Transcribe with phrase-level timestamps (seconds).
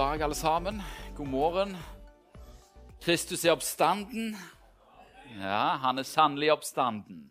[0.00, 0.82] Dag, alle sammen.
[1.16, 1.76] God morgen.
[3.04, 4.30] Kristus er oppstanden.
[5.36, 7.26] Ja, han er sannelig oppstanden.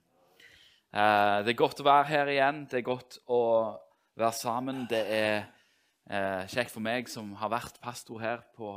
[0.93, 2.59] Eh, det er godt å være her igjen.
[2.69, 3.41] Det er godt å
[4.13, 4.83] være sammen.
[4.85, 5.33] Det er
[6.13, 8.69] eh, kjekt for meg som har vært pastor her på,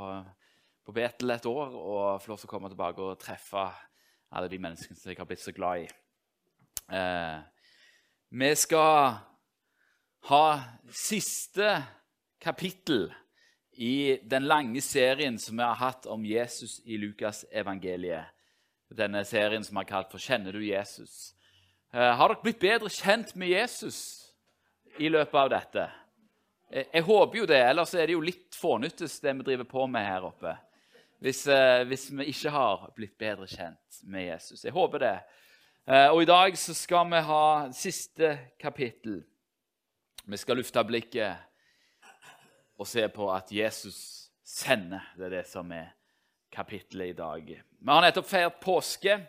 [0.89, 3.69] på Betel et år, og få lov til å komme tilbake og treffe
[4.33, 5.91] alle de menneskene som jeg har blitt så glad i.
[6.97, 7.41] Eh,
[8.41, 9.19] vi skal
[10.33, 10.47] ha
[10.89, 11.83] siste
[12.41, 13.11] kapittel
[13.73, 18.25] i den lange serien som vi har hatt om Jesus i Lukas evangeliet.
[18.93, 21.35] Denne serien som vi har kalt for 'Kjenner du Jesus?'
[21.95, 24.25] Eh, har dere blitt bedre kjent med Jesus
[24.97, 25.91] i løpet av dette?
[26.71, 29.85] Jeg, jeg håper jo det, ellers er det jo litt fånyttes, det vi driver på
[29.87, 30.55] med her oppe.
[31.21, 34.65] Hvis, eh, hvis vi ikke har blitt bedre kjent med Jesus.
[34.65, 35.21] Jeg håper det.
[35.85, 37.45] Eh, og i dag så skal vi ha
[37.77, 39.21] siste kapittel.
[40.25, 41.52] Vi skal lufte blikket
[42.83, 43.99] og se på at Jesus
[44.43, 45.05] sender.
[45.17, 45.93] Det er det som er
[46.53, 47.53] kapittelet i dag.
[47.55, 49.21] Vi har nettopp feiret påske.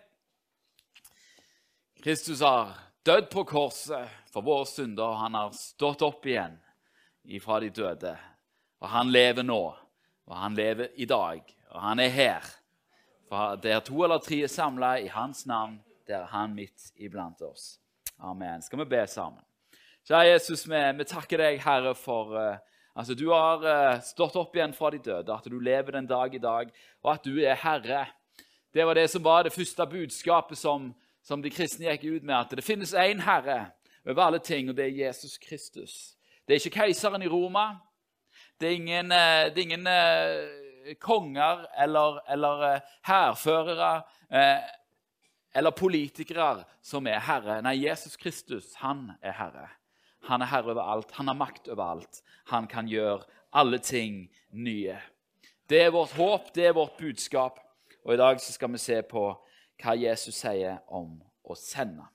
[2.04, 2.74] Kristus har
[3.06, 6.58] dødd på korset for våre synder, og han har stått opp igjen
[7.24, 8.16] ifra de døde.
[8.82, 9.62] Og han lever nå,
[10.28, 12.52] og han lever i dag, og han er her.
[13.30, 15.78] For det er to eller tre samla i hans navn,
[16.10, 17.78] der er han midt iblant oss.
[18.20, 18.62] Amen.
[18.62, 19.44] Skal vi be sammen?
[20.04, 24.56] Kjære Jesus, vi, vi takker deg, Herre, for uh, Altså, Du har uh, stått opp
[24.56, 26.70] igjen fra de døde, at du lever den dag i dag,
[27.02, 28.06] og at du er Herre.
[28.74, 32.36] Det var det som var det første budskapet som, som de kristne gikk ut med,
[32.38, 33.72] at det finnes én Herre
[34.06, 36.14] over alle ting, og det er Jesus Kristus.
[36.46, 37.80] Det er ikke keiseren i Roma.
[38.60, 43.94] Det er ingen, uh, det er ingen uh, konger eller, eller hærførere
[45.56, 47.62] eller politikere som er herre.
[47.62, 49.70] Nei, Jesus Kristus, han er herre.
[50.30, 51.12] Han er herre over alt.
[51.12, 52.22] Han har makt over alt.
[52.52, 53.24] Han kan gjøre
[53.54, 54.98] alle ting nye.
[55.70, 57.60] Det er vårt håp, det er vårt budskap.
[58.06, 59.26] Og I dag skal vi se på
[59.84, 62.06] hva Jesus sier om å sende.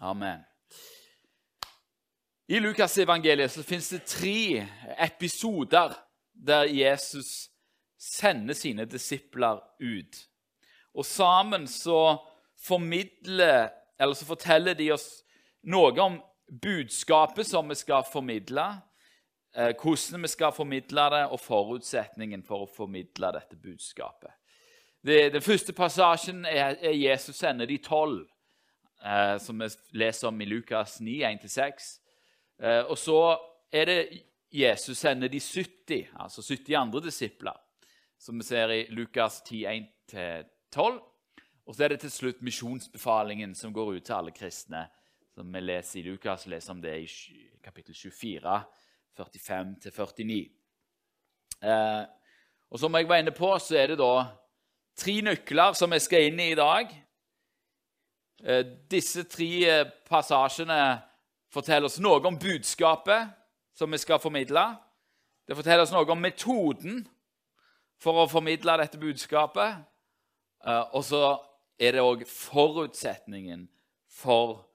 [0.00, 0.44] Amen.
[2.48, 4.66] I Lukasevangeliet fins det tre
[5.02, 5.96] episoder
[6.32, 7.48] der Jesus
[7.98, 10.20] sender sine disipler ut.
[10.94, 12.18] Og sammen så
[12.60, 15.08] formidler, eller så forteller de oss
[15.66, 18.66] noe om budskapet som vi skal formidle,
[19.56, 24.30] eh, hvordan vi skal formidle det, og forutsetningen for å formidle dette budskapet.
[25.06, 28.26] Den første passasjen er Jesus sender de tolv,
[29.04, 32.00] eh, som vi leser om i Lukas 9, 1-6.
[32.62, 33.38] Eh, og så
[33.72, 37.56] er det Jesus sender de 70, altså 70 andre disipler,
[38.18, 41.00] som vi ser i Lukas 10, 1-12.
[41.66, 44.86] Og så er det til slutt misjonsbefalingen som går ut til alle kristne
[45.36, 47.06] som vi leser i Lukas, leser om det i
[47.60, 48.60] kapittel 24,
[49.18, 50.36] 45-49.
[51.60, 52.04] Eh,
[52.70, 54.30] og Som jeg var inne på, så er det da
[54.96, 56.88] tre nøkler som vi skal inn i i dag.
[58.44, 61.02] Eh, disse tre passasjene
[61.52, 63.28] forteller oss noe om budskapet
[63.76, 64.64] som vi skal formidle.
[65.44, 67.02] Det forteller oss noe om metoden
[68.00, 69.84] for å formidle dette budskapet.
[70.64, 71.36] Eh, og så
[71.76, 73.68] er det òg forutsetningen
[74.08, 74.65] for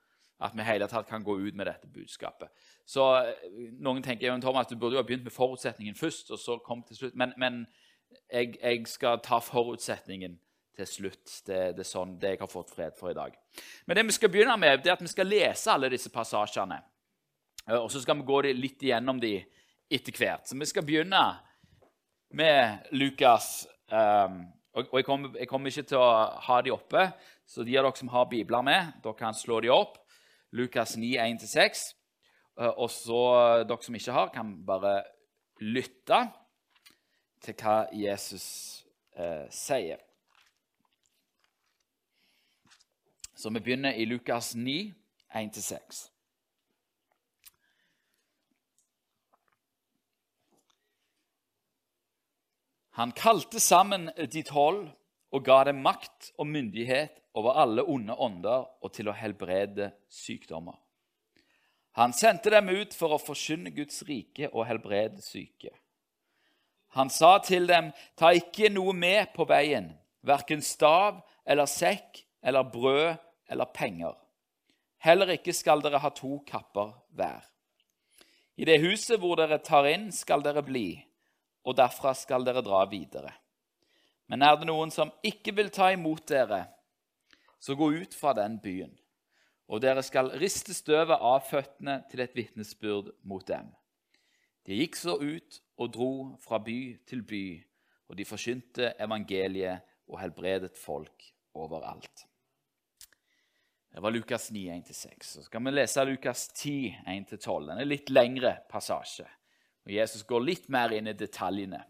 [0.42, 2.50] at vi hele tatt kan gå ut med dette budskapet.
[2.86, 6.32] Så eh, Noen tenker jo, Thomas, du burde jo ha begynt med forutsetningen først.
[6.32, 7.16] og så kom til slutt.
[7.16, 7.66] Men, men
[8.32, 10.40] jeg, jeg, skal ta forutsetningen
[10.76, 11.26] til slutt.
[11.46, 13.36] Det, det, er sånn det jeg har fått fred for i dag.
[13.86, 16.82] Men det vi skal begynne med, det er at vi skal lese alle disse passasjene.
[17.68, 19.38] Eh, og så skal vi gå litt igjennom de
[19.92, 20.48] etter hvert.
[20.48, 21.26] Så vi skal begynne
[22.34, 23.68] med Lukas.
[23.92, 26.12] Um, og, jeg, kommer, jeg, kommer, ikke til å
[26.48, 27.10] ha de oppe,
[27.44, 29.98] så de av dere som har bibler med, dere kan slå de opp.
[30.52, 31.96] Lukas 9, 1-6.
[32.60, 35.02] Eh, og så eh, dere som ikke har, kan bare
[35.62, 36.22] lytte
[37.42, 38.48] til hva Jesus
[39.16, 40.02] eh, sier.
[43.36, 44.94] Så vi begynner i Lukas 9,
[45.34, 46.08] 1-6.
[53.00, 54.90] Han kalte sammen de tolv
[55.32, 60.76] og ga dem makt og myndighet over alle onde ånder og til å helbrede sykdommer.
[62.00, 65.74] Han sendte dem ut for å forkynne Guds rike og helbrede syke.
[66.96, 69.90] Han sa til dem, ta ikke noe med på veien,
[70.28, 73.16] verken stav eller sekk eller brød
[73.52, 74.16] eller penger.
[75.02, 77.44] Heller ikke skal dere ha to kapper hver.
[78.60, 80.94] I det huset hvor dere tar inn, skal dere bli,
[81.66, 83.32] og derfra skal dere dra videre.
[84.32, 86.64] Men er det noen som ikke vil ta imot dere,
[87.60, 88.94] så gå ut fra den byen,
[89.68, 93.68] og dere skal riste støvet av føttene til et vitnesbyrd mot dem.
[94.64, 96.80] De gikk så ut og dro fra by
[97.10, 97.46] til by,
[98.08, 102.26] og de forkynte evangeliet og helbredet folk overalt.
[103.92, 105.16] Det var Lukas 9, 1-6.
[105.28, 107.72] Så skal vi lese Lukas 10, 1-12.
[107.76, 109.28] En litt lengre passasje.
[109.84, 111.82] Og Jesus går litt mer inn i detaljene.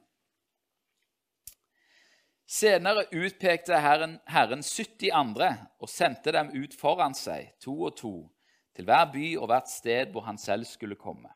[2.52, 8.16] Senere utpekte Herren, Herren 70 andre og sendte dem ut foran seg, to og to,
[8.76, 11.32] til hver by og hvert sted hvor han selv skulle komme.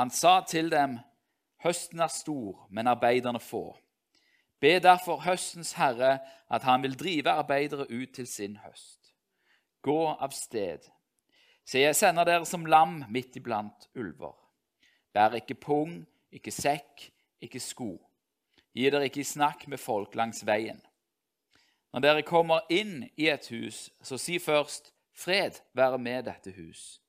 [0.00, 0.96] Han sa til dem,
[1.60, 3.76] Høsten er stor, men arbeiderne få.
[4.60, 6.18] Be derfor høstens herre
[6.48, 9.12] at han vil drive arbeidere ut til sin høst.
[9.82, 10.88] Gå av sted.
[11.66, 14.38] Se, jeg sender dere som lam midt iblant ulver.
[15.12, 17.10] Bær ikke pung, ikke sekk,
[17.42, 18.07] ikke sko.
[18.78, 20.78] Gi dere ikke i snakk med folk langs veien.
[21.90, 27.00] Når dere kommer inn i et hus, så si først fred være med dette hus.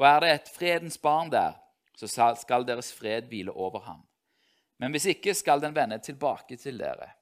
[0.00, 1.54] Og er det et fredens barn der,
[1.94, 4.02] så skal deres fred hvile over ham.
[4.82, 7.12] Men hvis ikke, skal den vende tilbake til dere.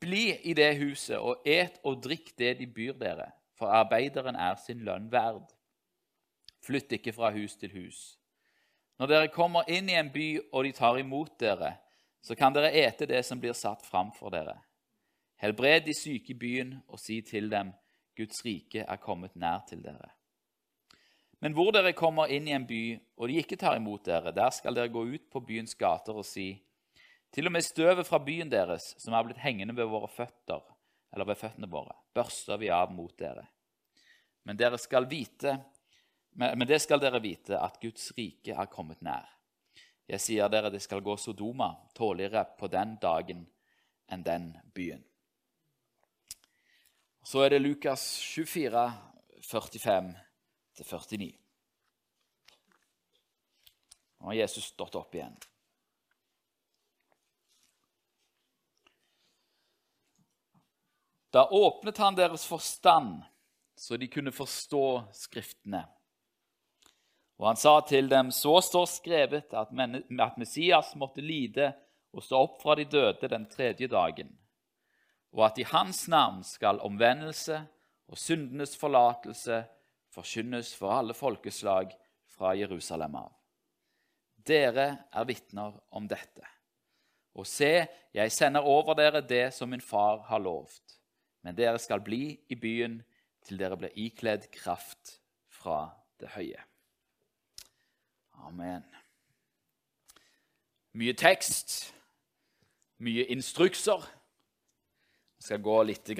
[0.00, 4.58] Bli i det huset og et og drikk det de byr dere, for arbeideren er
[4.58, 5.46] sin lønn verd.
[6.66, 8.00] Flytt ikke fra hus til hus.
[8.98, 11.76] Når dere kommer inn i en by og de tar imot dere,
[12.20, 14.58] så kan dere ete det som blir satt fram for dere.
[15.40, 17.72] Helbred de syke i byen og si til dem,
[18.16, 20.10] Guds rike er kommet nær til dere.
[21.40, 24.50] Men hvor dere kommer inn i en by, og de ikke tar imot dere, der
[24.52, 26.60] skal dere gå ut på byens gater og si:"
[27.32, 30.64] Til og med støvet fra byen deres, som er blitt hengende ved våre føtter,
[31.14, 33.46] eller ved føttene våre, børster vi av mot dere.
[34.44, 35.54] Men, dere skal vite,
[36.34, 39.28] men det skal dere vite, at Guds rike er kommet nær.
[40.10, 43.44] Jeg sier dere, det skal gå Sodoma tåligere på den dagen
[44.10, 45.04] enn den byen.
[47.22, 48.88] Så er det Lukas 24,
[49.46, 50.10] 45
[50.82, 51.30] 49.
[54.18, 55.36] Nå har Jesus stått opp igjen.
[61.30, 63.22] Da åpnet han deres forstand,
[63.78, 64.84] så de kunne forstå
[65.14, 65.84] Skriftene.
[67.40, 69.72] Og han sa til dem, så står skrevet at,
[70.36, 71.70] Messias måtte lide
[72.12, 74.34] og stå opp fra de døde den tredje dagen,
[75.32, 77.62] og at i hans navn skal omvendelse
[78.10, 79.62] og syndenes forlatelse
[80.10, 81.92] forkynnes for alle folkeslag
[82.34, 83.30] fra Jerusalem av.
[84.36, 86.44] Dere er vitner om dette.
[87.38, 90.98] Og se, jeg sender over dere det som min far har lovt.
[91.46, 92.98] Men dere skal bli i byen
[93.46, 95.20] til dere blir ikledd kraft
[95.60, 95.86] fra
[96.20, 96.69] det høye.
[98.46, 98.82] Amen.
[100.92, 101.94] Mye tekst,
[102.98, 104.06] mye instrukser.
[105.38, 106.10] Jeg skal gå litt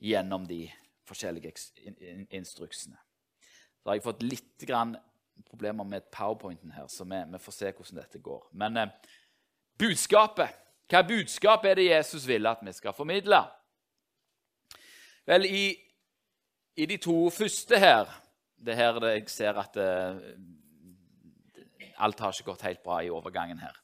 [0.00, 0.64] gjennom de
[1.08, 1.52] forskjellige
[2.30, 2.98] instruksene.
[3.80, 4.66] Så har jeg fått litt
[5.48, 8.48] problemer med powerpointen her, så vi, får se hvordan dette går.
[8.52, 9.14] Men eh,
[9.78, 10.56] budskapet
[10.90, 13.38] Hva budskap er det Jesus vil at vi skal formidle?
[15.26, 15.76] Vel, i,
[16.76, 18.10] i de to første her
[18.58, 20.18] Det her jeg ser at eh,
[22.00, 23.76] Alt har ikke gått helt bra i overgangen her.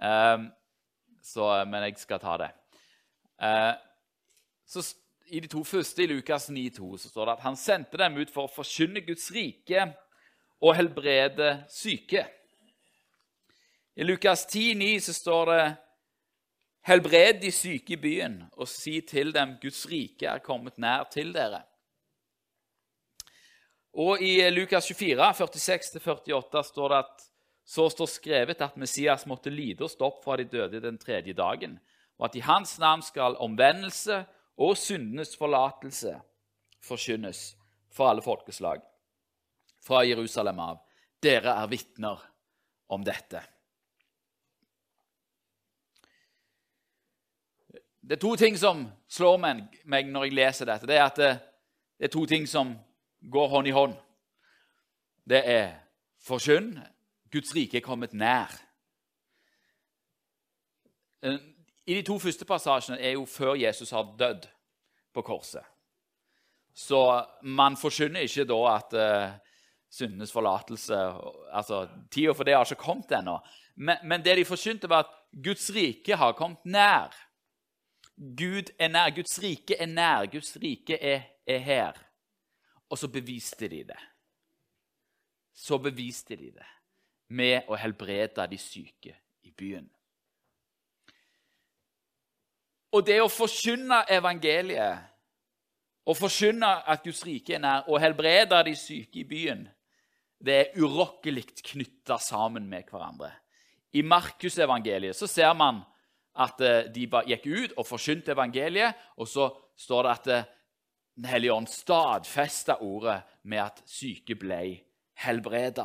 [0.00, 0.48] Um,
[1.22, 2.50] så, men jeg skal ta det.
[3.40, 3.74] Uh,
[4.68, 4.84] så
[5.30, 8.32] i de to første i Lukas 9,2 så står det at han sendte dem ut
[8.32, 9.86] for å forkynne Guds rike
[10.60, 12.24] og helbrede syke.
[13.96, 15.62] I Lukas 10,9 så står det
[16.88, 21.34] Helbred de syke i byen og si til dem Guds rike er kommet nær til
[21.34, 21.60] dere.
[24.00, 27.26] Og i Lukas 24, 46-48 står det at
[27.70, 31.36] så står skrevet at Messias måtte lide og stå opp fra de døde den tredje
[31.38, 31.76] dagen,
[32.18, 34.24] og at i hans navn skal omvendelse
[34.58, 36.16] og syndenes forlatelse
[36.82, 37.44] forkynnes
[37.94, 38.82] for alle folkeslag
[39.86, 40.82] fra Jerusalem av.
[41.22, 42.20] Dere er vitner
[42.90, 43.44] om dette.
[48.00, 50.88] Det er to ting som slår meg når jeg leser dette.
[50.90, 51.34] Det er at det,
[52.00, 52.74] det er to ting som
[53.20, 53.94] går hånd i hånd.
[55.22, 55.76] Det er
[56.26, 56.72] forkynn.
[57.32, 58.50] Guds rike er kommet nær.
[61.22, 64.48] I de to første passasjene er jo før Jesus har dødd
[65.14, 65.64] på korset.
[66.74, 66.98] Så
[67.42, 69.32] man forsyner ikke da at uh,
[69.90, 70.96] syndenes forlatelse
[71.52, 73.38] altså Tida for det har ikke kommet ennå.
[73.76, 75.12] Men, men, det de forsynte, var at
[75.44, 77.14] Guds rike har kommet nær.
[78.16, 79.10] Gud er nær.
[79.14, 80.26] Guds rike er nær.
[80.30, 82.02] Guds rike er, er her.
[82.90, 84.02] Og så beviste de det.
[85.54, 86.68] Så beviste de det
[87.30, 89.14] med å helbrede de syke
[89.46, 89.86] i byen.
[92.90, 95.06] Og det å forkynne evangeliet,
[96.10, 99.62] å forkynne at Guds rike er nær, og helbrede de syke i byen,
[100.40, 103.30] det er urokkelig knytta sammen med hverandre.
[103.92, 105.82] I Markusevangeliet så ser man
[106.40, 110.48] at eh, de gikk ut og forkynte evangeliet, og så står det at eh,
[111.20, 114.78] Den hellige ånd stadfesta ordet med at syke ble
[115.20, 115.84] helbreda.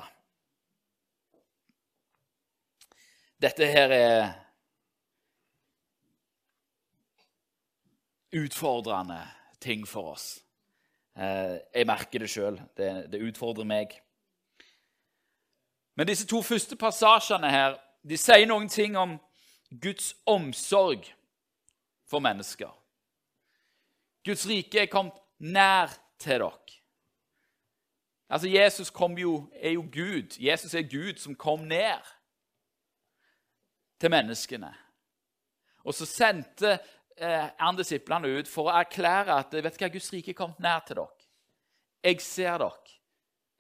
[3.46, 4.32] Dette her er
[8.34, 9.20] utfordrende
[9.62, 10.44] ting for oss.
[11.18, 12.58] Eh, jeg merker det sjøl.
[12.78, 13.94] Det, det utfordrer meg.
[15.96, 19.20] Men disse to første passasjene her de sier noen ting om
[19.70, 21.06] Guds omsorg
[22.10, 22.74] for mennesker.
[24.26, 26.82] Guds rike er kommet nær til dere.
[28.30, 30.42] Altså, Jesus jo, er jo Gud.
[30.42, 32.16] Jesus er Gud som kom ned
[34.00, 34.72] til menneskene.
[35.86, 36.78] Og så sendte
[37.18, 40.86] eh, han disiplene ut for å erklære at vet du hva, Guds rike kommet nær
[40.88, 41.28] til dere.
[42.06, 42.96] Jeg ser dere.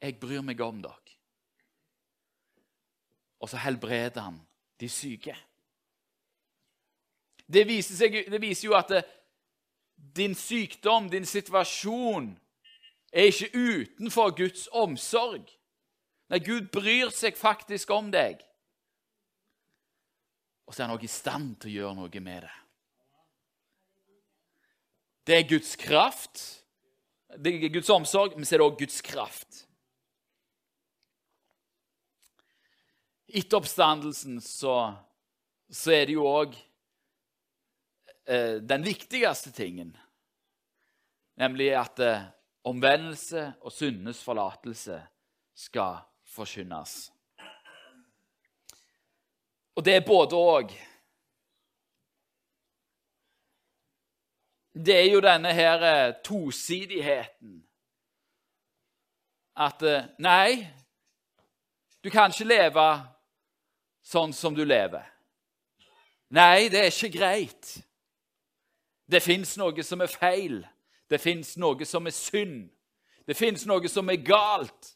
[0.01, 1.17] Jeg bryr meg om dere.
[3.39, 4.39] Og så helbreder han
[4.79, 5.35] de syke.
[7.45, 9.21] Det viser, seg, det viser jo at det, eh,
[10.15, 12.33] din sykdom, din situasjon,
[13.13, 15.47] er ikke utenfor Guds omsorg.
[16.29, 18.41] Nei, Gud bryr seg faktisk om deg.
[20.65, 22.53] Og så er han også i stand til å gjøre noe med det.
[25.25, 26.41] Det er Guds kraft.
[27.37, 29.63] Det er Guds omsorg, men så er det òg Guds kraft.
[33.35, 34.93] Etter oppstandelsen så,
[35.69, 36.53] så er det jo òg
[38.29, 39.95] eh, den viktigste tingen,
[41.41, 42.27] nemlig at eh,
[42.69, 45.01] omvendelse og syndenes forlatelse
[45.65, 46.05] skal
[46.35, 47.14] forkynnes.
[49.75, 50.71] Og det er både òg.
[54.85, 57.61] Det er jo denne her eh, tosidigheten.
[59.55, 60.67] At eh, nei,
[62.03, 62.87] du kan ikke leve
[64.03, 65.03] sånn som du lever.
[66.35, 67.71] Nei, det er ikke greit.
[69.07, 70.59] Det fins noe som er feil.
[71.09, 72.67] Det fins noe som er synd.
[73.25, 74.91] Det fins noe som er galt.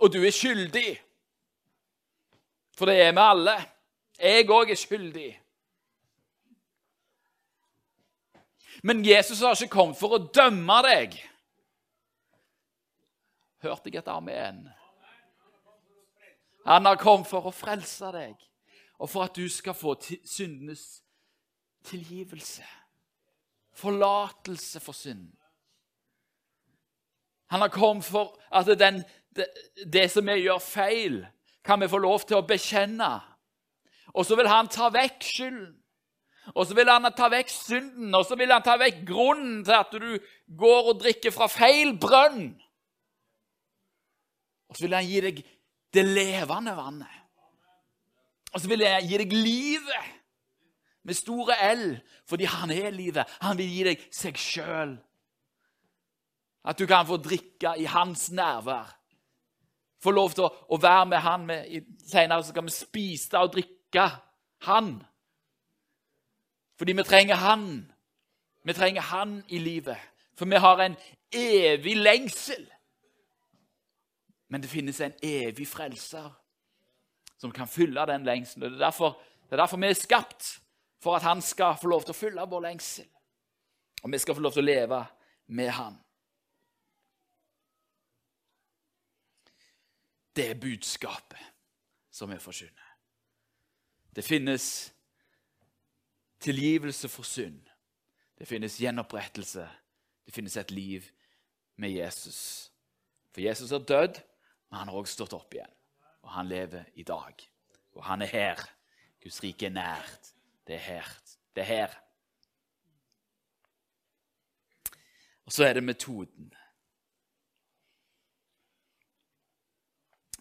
[0.00, 0.96] Og du er skyldig.
[2.76, 3.56] For det er vi alle.
[4.20, 5.30] Jeg òg er skyldig.
[8.82, 11.16] Men Jesus har ikke kommet for å dømme deg.
[13.64, 14.66] Hørte jeg et amen?
[16.66, 18.34] Han har kommet for å frelse deg,
[18.98, 19.94] og for at du skal få
[20.26, 21.00] syndenes
[21.86, 22.64] tilgivelse.
[23.76, 25.28] Forlatelse for synd.
[27.54, 29.04] Han har kommet for at den,
[29.36, 29.46] det,
[29.86, 31.20] det som vi gjør feil,
[31.66, 33.10] kan vi få lov til å bekjenne.
[34.14, 35.74] Og så vil han ta vekk skylden.
[36.54, 39.74] Og så vil han ta vekk synden, og så vil han ta vekk grunnen til
[39.74, 40.12] at du
[40.58, 42.52] går og drikker fra feil brønn.
[44.70, 45.40] Og så vil han gi deg
[45.96, 47.16] det levende vannet.
[48.52, 50.12] Og så vil han gi deg livet
[51.06, 51.84] med store L,
[52.30, 53.26] fordi han er livet.
[53.42, 54.94] Han vil gi deg seg sjøl.
[56.66, 58.94] At du kan få drikke i hans nærvær.
[60.06, 61.50] Få lov til å, være med han.
[62.06, 64.06] Senere så skal vi spise og drikke
[64.68, 64.94] han.
[66.78, 67.66] Fordi vi trenger han.
[68.66, 69.98] Vi trenger han i livet.
[70.38, 70.96] For vi har en
[71.34, 72.66] evig lengsel
[74.48, 76.30] men det finnes en evig frelser
[77.40, 78.70] som kan fylle den lengselen.
[78.70, 80.60] Det er, derfor, det er derfor vi er skapt,
[81.02, 83.08] for at han skal få lov til å fylle vår lengsel.
[84.02, 85.02] Og vi skal få lov til å leve
[85.52, 85.98] med han.
[90.36, 91.40] Det er budskapet
[92.10, 92.92] som vi forkynner.
[94.16, 94.92] Det finnes
[96.40, 97.60] tilgivelse for synd.
[98.38, 99.68] Det finnes gjenopprettelse.
[100.26, 101.04] Det finnes et liv
[101.76, 102.72] med Jesus.
[103.32, 104.20] For Jesus er dødd,
[104.70, 105.72] men han har også stått opp igjen.
[106.22, 107.48] Og han lever i dag.
[107.94, 108.64] Og han er her.
[109.22, 110.32] Guds rike er nært.
[110.66, 111.12] Det er her.
[111.56, 111.96] Det er her.
[115.46, 116.52] Og så er det metoden.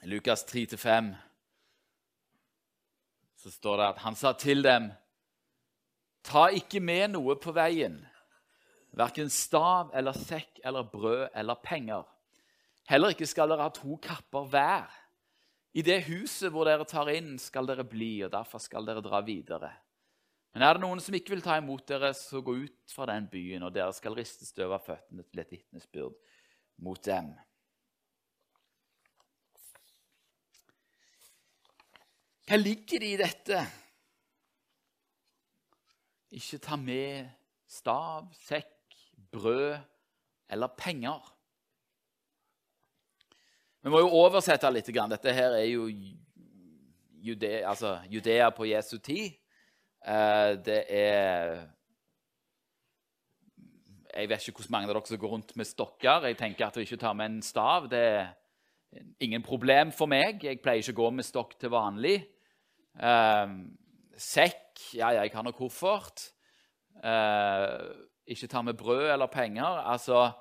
[0.06, 1.16] I Lukas 3-5
[3.42, 4.92] så står det at han sa til dem
[6.30, 7.96] Ta ikke med noe på veien,
[8.94, 12.04] verken stav eller sekk eller brød eller penger.
[12.86, 14.94] Heller ikke skal dere ha to kapper hver.
[15.74, 19.24] I det huset hvor dere tar inn, skal dere bli, og derfor skal dere dra
[19.26, 19.72] videre.
[20.54, 23.26] Men er det noen som ikke vil ta imot dere, så gå ut fra den
[23.34, 26.14] byen, og dere skal riste støv av føttene til et vitnesbyrd
[26.86, 27.34] mot dem.
[32.46, 33.60] Hva ligger det i dette?
[36.38, 37.26] Ikke ta med
[37.66, 38.94] stav, sekk,
[39.34, 39.80] brød
[40.54, 41.24] eller penger.
[43.82, 44.92] Vi må jo oversette litt.
[44.94, 45.88] Dette her er jo
[47.26, 49.34] Judea, altså Judea på Jesu tid.
[50.06, 51.66] Eh, det er
[54.16, 56.30] Jeg vet ikke hvor mange av dere som går rundt med stokker.
[56.30, 58.30] Jeg tenker at å ikke ta med en stav det er
[59.20, 60.46] ingen problem for meg.
[60.46, 62.20] Jeg pleier ikke å gå med stokk til vanlig.
[62.96, 63.48] Eh,
[64.18, 64.62] sekk
[64.96, 66.32] Ja, jeg har nok koffert.
[67.04, 67.80] Eh,
[68.28, 69.82] ikke ta med brød eller penger.
[69.86, 70.32] Altså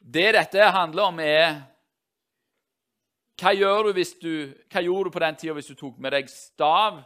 [0.00, 1.62] Det dette handler om, er
[3.38, 6.12] hva, gjør du hvis du, hva gjorde du på den tida hvis du tok med
[6.12, 6.98] deg stav?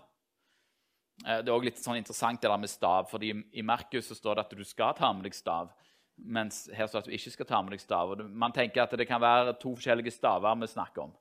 [1.25, 4.37] Eh, det er også litt sånn interessant det der med stav, fordi I Markus står
[4.37, 5.71] det at du skal ta med deg stav,
[6.17, 8.17] mens her står det at du ikke skal ta med deg stav.
[8.29, 11.15] Man tenker at det kan være to forskjellige staver vi snakker om.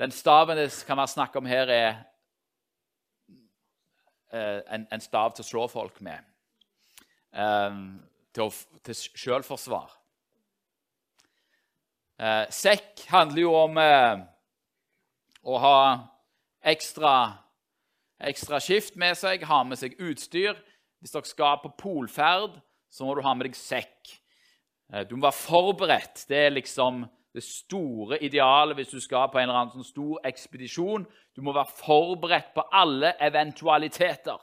[0.00, 1.98] Den staven det kan være snakk om her, er
[4.30, 6.26] en, en stav til å slå folk med.
[7.34, 7.98] Um,
[8.34, 8.52] til,
[8.84, 10.00] til selvforsvar.
[12.20, 14.18] Eh, sekk handler jo om eh,
[15.40, 15.76] å ha
[16.72, 17.12] ekstra,
[18.28, 20.58] ekstra skift med seg, ha med seg utstyr.
[21.00, 22.58] Hvis dere skal på polferd,
[22.92, 24.12] så må du ha med deg sekk.
[24.92, 26.26] Eh, du må være forberedt.
[26.28, 30.20] Det er liksom det store idealet hvis du skal på en eller annen sånn stor
[30.28, 31.08] ekspedisjon.
[31.40, 34.36] Du må være forberedt på alle eventualiteter.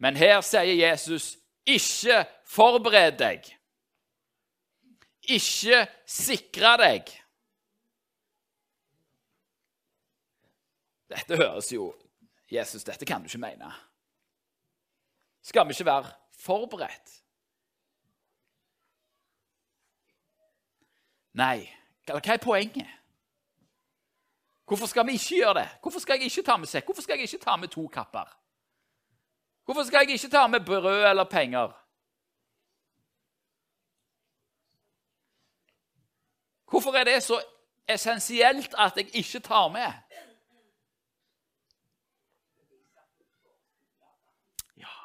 [0.00, 3.50] Men her sier Jesus, 'Ikke forbered deg'.
[5.28, 7.12] Ikke sikre deg.
[11.12, 11.92] Dette høres jo
[12.50, 13.72] Jesus, dette kan du ikke mene.
[15.42, 17.22] Skal vi ikke være forberedt?
[21.32, 21.68] Nei.
[22.06, 23.01] Hva er poenget?
[24.72, 25.68] Hvorfor skal vi ikke gjøre det?
[25.82, 26.84] Hvorfor skal jeg ikke ta med sekk?
[26.84, 28.28] Hvorfor skal jeg ikke ta med to kapper?
[29.64, 31.72] Hvorfor skal jeg ikke ta med brød eller penger?
[36.70, 37.42] Hvorfor er det så
[37.88, 39.92] essensielt at jeg ikke tar med?
[44.76, 44.96] Ja,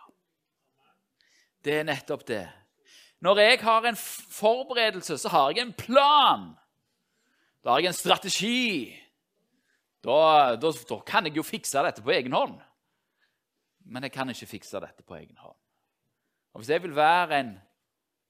[1.65, 2.45] det er nettopp det.
[3.19, 3.97] Når jeg har en
[4.29, 6.55] forberedelse, så har jeg en plan.
[7.63, 9.03] Da har jeg en strategi.
[10.07, 12.55] Da, da, da kan jeg jo fikse dette på egen hånd.
[13.91, 15.57] Men jeg kan ikke fikse dette på egen hånd.
[16.53, 17.51] Og Hvis jeg vil være en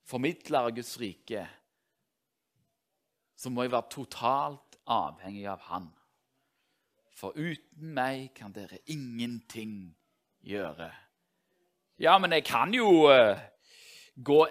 [0.08, 1.46] formidler av Guds rike,
[3.38, 5.88] så må jeg være totalt avhengig av Han.
[7.18, 9.96] For uten meg kan dere ingenting
[10.46, 10.90] gjøre.
[12.02, 13.38] Ja, men jeg kan jo uh,
[14.18, 14.44] gå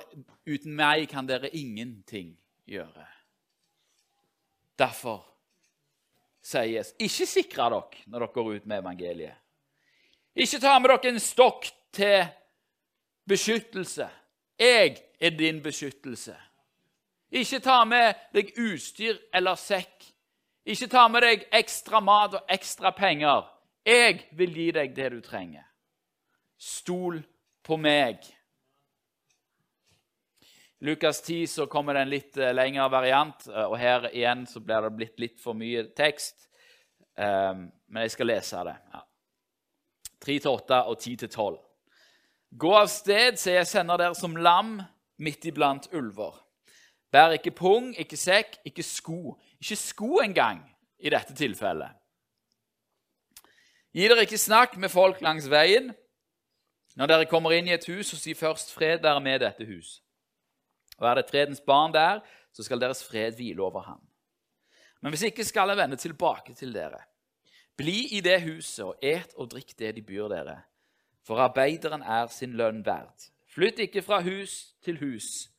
[0.47, 2.37] Uten meg kan dere ingenting
[2.71, 3.07] gjøre.
[4.79, 5.25] Derfor
[6.55, 9.35] Jesus, ikke sikre dere når dere går ut med evangeliet.
[10.37, 12.27] Ikke ta med dere en stokk til
[13.29, 14.09] beskyttelse.
[14.59, 16.37] Jeg er din beskyttelse.
[17.31, 20.07] Ikke ta med deg utstyr eller sekk.
[20.67, 23.45] Ikke ta med deg ekstra mat og ekstra penger.
[23.87, 25.67] Jeg vil gi deg det du trenger.
[26.59, 27.21] Stol
[27.63, 28.23] på meg.
[30.81, 34.61] Lukas 10 så kommer det en litt eh, lengre variant, eh, og her igjen så
[34.61, 36.49] blir det blitt litt for mye tekst.
[37.17, 38.75] Um, men jeg skal lese det.
[38.93, 39.01] Ja.
[40.27, 41.57] 3-8 og 10-12.
[42.61, 44.79] Gå av sted, så jeg sender dere som lam
[45.17, 46.37] midt iblant ulver.
[47.13, 49.37] Bær ikke pung, ikke sekk, ikke sko.
[49.63, 50.61] Ikke sko engang
[51.01, 51.95] i dette tilfellet.
[53.97, 55.95] Gi dere ikke snakk med folk langs veien.
[56.97, 60.03] Når dere kommer inn i et hus, så si først 'fred være med dette hus'.
[61.01, 64.01] Og er det fredens barn der, så skal deres fred hvile over ham.
[65.01, 67.03] Men hvis ikke skal jeg vende tilbake til dere.
[67.77, 70.57] Bli i det huset og et og drikk det de byr dere,
[71.27, 73.29] for arbeideren er sin lønn verd.
[73.53, 75.51] Flytt ikke fra hus til hus.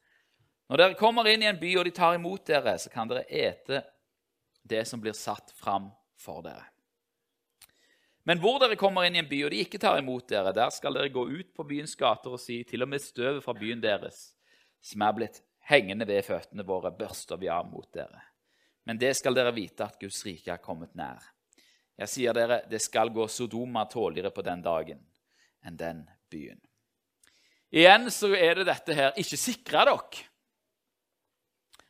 [0.68, 3.28] Når dere kommer inn i en by, og de tar imot dere, så kan dere
[3.30, 3.84] ete
[4.68, 6.66] det som blir satt fram for dere.
[8.28, 10.74] Men hvor dere kommer inn i en by, og de ikke tar imot dere, der
[10.76, 13.80] skal dere gå ut på byens gater og si, til og med støvet fra byen
[13.84, 14.34] deres,
[14.82, 18.22] som er blitt hengende ved føttene våre, børster vi av mot dere.
[18.88, 21.20] Men det skal dere vite at Guds rike er kommet nær.
[21.98, 25.02] Jeg sier dere, det skal gå Sodoma tåligere på den dagen
[25.66, 26.60] enn den byen.
[27.74, 30.24] Igjen så er det dette her Ikke sikre dere.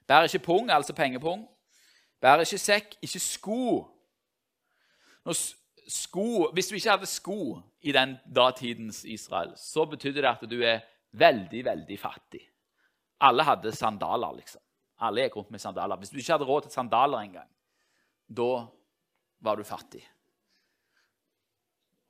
[0.07, 1.43] Bær ikke pung, altså pengepung.
[2.23, 3.61] Bær ikke sekk, ikke sko.
[5.87, 6.51] sko.
[6.53, 10.79] Hvis du ikke hadde sko i den datidens Israel, så betydde det at du er
[11.11, 12.41] veldig, veldig fattig.
[13.19, 14.61] Alle hadde sandaler, liksom.
[14.97, 15.97] Alle gikk rundt med sandaler.
[15.97, 17.49] Hvis du ikke hadde råd til sandaler engang,
[18.27, 18.51] da
[19.45, 20.01] var du fattig.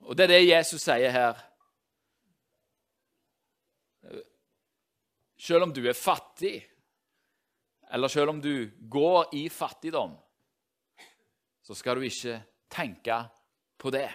[0.08, 1.42] Og det er det Jesus sier her.
[5.38, 6.56] Selv om du er fattig,
[7.92, 10.16] eller selv om du går i fattigdom,
[11.62, 12.40] så skal du ikke
[12.72, 13.20] tenke
[13.78, 14.08] på det,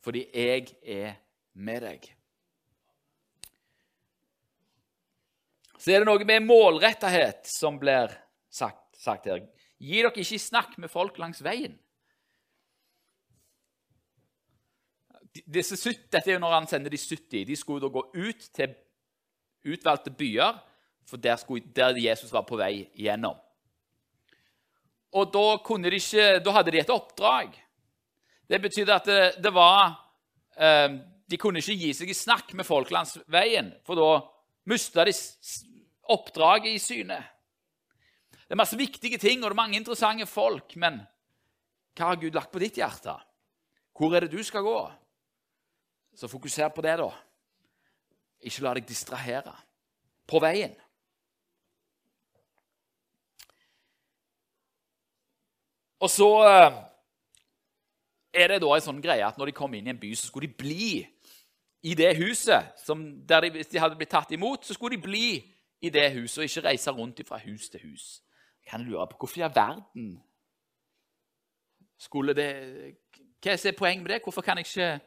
[0.00, 1.18] fordi jeg er
[1.58, 2.06] med deg.
[5.80, 8.12] Så er det noe med målrettethet som blir
[8.52, 9.46] sagt, sagt her.
[9.80, 11.78] Gi dere ikke snakk med folk langs veien.
[15.46, 15.78] Disse,
[16.10, 17.46] dette er jo når han sender de 70.
[17.48, 18.74] De skulle da gå ut til
[19.70, 20.58] utvalgte byer,
[21.08, 23.38] for der, skulle, der Jesus var på vei gjennom.
[25.16, 25.46] Og da,
[25.82, 27.56] de ikke, da hadde de et oppdrag.
[28.50, 29.96] Det betydde at det, det var
[30.58, 34.10] eh, De kunne ikke gi seg i snakk med folk langs veien, for da
[34.70, 35.14] mista de
[36.10, 37.18] oppdraget i syne.
[38.30, 40.98] Det er masse viktige ting, og det er mange interessante folk, men
[41.94, 43.14] hva har Gud lagt på ditt hjerte?
[43.94, 44.78] Hvor er det du skal gå?
[46.16, 47.10] Så fokuser på det, da.
[48.42, 49.52] Ikke la deg distrahere
[50.26, 50.72] på veien.
[56.00, 56.78] Og så eh,
[58.32, 60.30] er det da en sånn greie at når de kom inn i en by, så
[60.30, 60.92] skulle de bli
[61.84, 62.72] i det huset.
[63.28, 65.28] Der de, hvis de hadde blitt tatt imot, så skulle de bli
[65.80, 68.22] i det huset og ikke reise rundt fra hus til hus.
[68.64, 70.22] Jeg kan lure på hvorfor i all verden
[71.98, 72.50] skulle det
[73.40, 74.22] Hva er poenget med det?
[74.22, 75.00] Hvorfor kan jeg ikke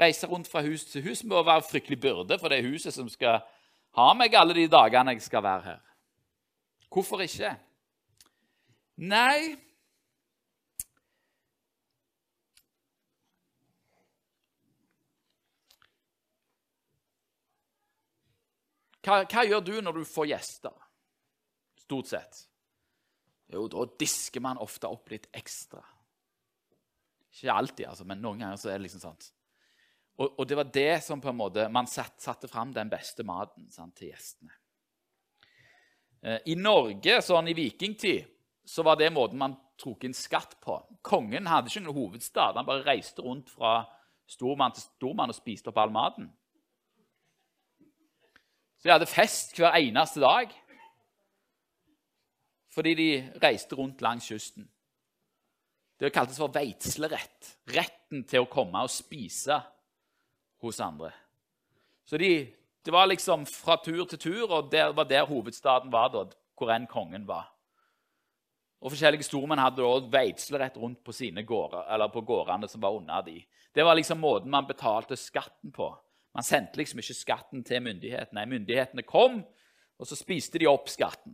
[0.00, 1.18] reise rundt fra hus til hus?
[1.18, 3.40] Det må være fryktelig byrde for det huset som skal
[3.96, 5.80] ha meg alle de dagene jeg skal være her.
[6.92, 7.54] Hvorfor ikke?
[8.96, 9.56] Nei
[19.04, 20.74] Hva, hva, gjør du når du får gjester?
[21.84, 22.42] Stort sett.
[23.48, 25.80] Jo, da disker man ofte opp litt ekstra.
[27.32, 29.20] Ikke alltid, altså, men noen ganger så er det liksom sånn.
[30.18, 33.24] Og, og, det var det som på en måte man satt, satte fram den beste
[33.26, 34.50] maten sant, til gjestene.
[36.26, 38.26] Eh, I Norge, sånn i vikingtid,
[38.68, 40.74] så var det måten man tok inn skatt på.
[41.06, 42.58] Kongen hadde ikke noen hovedstad.
[42.58, 43.80] Han bare reiste rundt fra
[44.28, 46.26] stormann til stormann og spiste opp all maten.
[48.78, 50.54] Så de hadde fest hver eneste dag
[52.78, 53.08] fordi de
[53.42, 54.68] reiste rundt langs kysten.
[55.98, 57.56] Det kaltes for veitslerett.
[57.74, 59.56] Retten til å komme og spise
[60.62, 61.10] hos andre.
[62.06, 62.30] Så de,
[62.86, 66.22] det var liksom fra tur til tur, og det var der hovedstaden var, da,
[66.54, 67.50] hvor enn kongen var.
[68.78, 72.94] Og Forskjellige stormenn hadde da veitslerett rundt på sine gårder, eller på gårdene som var
[72.94, 73.40] unna de.
[73.74, 75.90] Det var liksom måten man betalte skatten på.
[76.38, 78.44] Man sendte liksom ikke skatten til myndighetene.
[78.46, 79.40] Myndighetene kom,
[79.98, 81.32] og så spiste de opp skatten.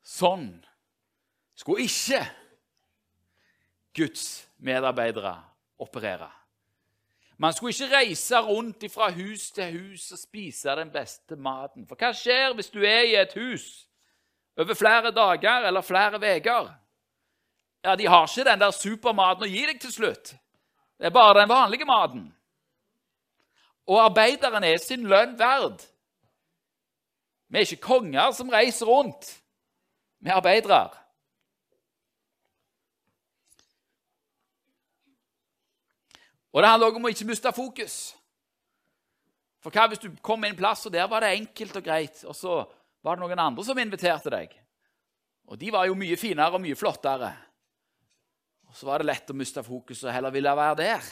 [0.00, 0.46] Sånn
[1.60, 2.22] skulle ikke
[3.92, 5.34] Guds medarbeidere
[5.84, 6.30] operere.
[7.36, 11.84] Man skulle ikke reise rundt fra hus til hus og spise den beste maten.
[11.84, 13.90] For hva skjer hvis du er i et hus
[14.56, 16.72] over flere dager eller flere uker?
[17.84, 20.32] Ja, de har ikke den der supermaten å gi deg til slutt.
[20.98, 22.26] Det er bare den vanlige maten.
[23.84, 25.82] Og arbeideren er sin lønn verd.
[27.52, 29.34] Vi er ikke konger som reiser rundt.
[30.18, 30.88] Vi er arbeidere.
[36.54, 37.96] Og det handler også om å ikke miste fokus.
[39.60, 42.20] For hva hvis du kom inn en plass, og der var det enkelt og greit,
[42.24, 42.62] og så
[43.04, 44.52] var det noen andre som inviterte deg?
[45.50, 47.32] Og de var jo mye finere og mye flottere.
[48.74, 51.10] Og så var det lett å miste fokus og heller ville være der.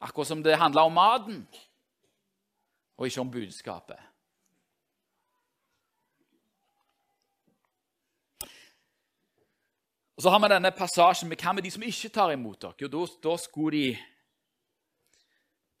[0.00, 1.42] Akkurat som det handla om maten,
[2.96, 4.00] og ikke om budskapet.
[10.16, 12.80] Og Så har vi denne passasjen med hva med de som ikke tar imot dere?
[12.80, 13.98] Jo, da, skulle de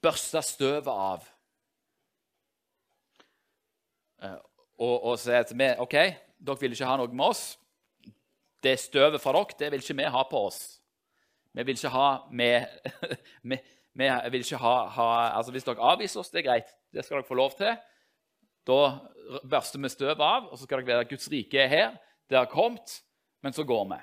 [0.04, 1.24] børste støvet av.
[4.20, 4.40] Eh,
[4.76, 5.96] og, og si til meg OK,
[6.38, 7.44] dere vil ikke ha noe med oss.
[8.62, 10.62] Det støvet fra dere det vil ikke vi ha på oss.
[11.54, 12.66] Vi vil ikke ha med,
[13.50, 13.58] vi,
[13.98, 16.74] vi vil ikke ha, ha, altså Hvis dere avviser oss, det er greit.
[16.94, 17.74] Det skal dere få lov til.
[18.68, 18.80] Da
[19.48, 21.98] børster vi støvet av, og så skal dere vite at Guds rike er her.
[22.28, 23.00] Det har kommet,
[23.42, 24.00] men så går vi.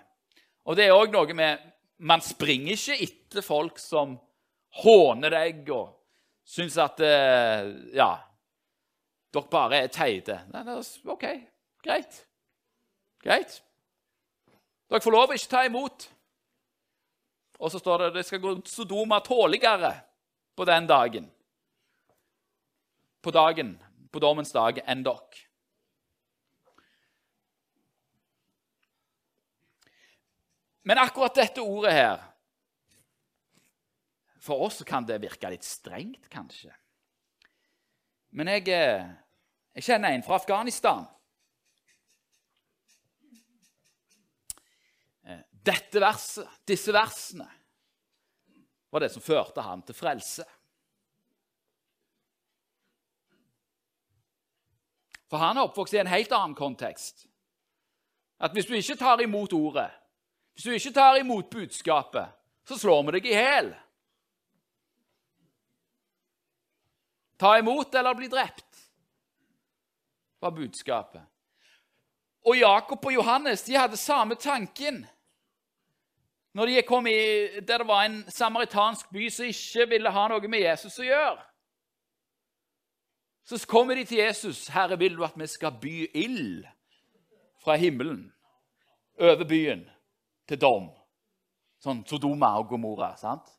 [0.66, 4.18] Og det er òg noe med Man springer ikke etter folk som
[4.82, 5.94] håner deg og
[6.44, 8.10] syns at eh, Ja,
[9.32, 10.42] dere bare er teite.
[10.52, 10.76] Nei,
[11.14, 11.24] OK,
[11.86, 12.20] greit.
[13.24, 13.62] Greit.
[14.90, 16.10] Dere får lov å ikke ta imot.
[17.56, 19.94] Og så står det at det skal gå Sodoma tåligere
[20.56, 21.32] på den dagen.
[23.22, 23.76] På dagen,
[24.12, 25.46] på dommens dag, enn dere.
[30.86, 32.20] Men akkurat dette ordet her
[34.46, 36.70] For oss kan det virke litt strengt, kanskje.
[38.30, 38.68] Men jeg,
[39.74, 41.08] Jeg kjenner en fra Afghanistan.
[45.26, 47.48] Eh, dette verset, disse versene
[48.94, 50.46] var det som førte ham til frelse.
[55.28, 57.26] For han er oppvokst i en helt annen kontekst.
[58.40, 59.90] At hvis du ikke tar imot ordet,
[60.54, 62.30] hvis du ikke tar imot budskapet,
[62.64, 63.72] så slår vi deg i hæl.
[67.36, 68.86] Ta imot eller bli drept,
[70.40, 71.26] var budskapet.
[72.46, 75.04] Og Jakob og Johannes de hadde samme tanken.
[76.56, 80.48] Når de kom i, der det var en samaritansk by som ikke ville ha noe
[80.48, 81.42] med Jesus å gjøre.
[83.46, 84.68] Så kommer de til Jesus.
[84.68, 86.64] 'Herre, vil du at vi skal by ild
[87.64, 88.32] fra himmelen
[89.20, 89.90] over byen
[90.48, 90.90] til dom?'
[91.84, 93.18] Sånn Sodoma og Gomorra.
[93.18, 93.52] sant?